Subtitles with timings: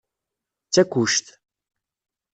[0.67, 1.27] D takuct.